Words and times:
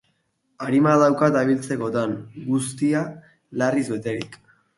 Arima 0.67 0.93
daukat 1.03 1.37
abailtzekotan, 1.41 2.15
guztia 2.47 3.05
larriz 3.63 3.87
beterik. 3.93 4.41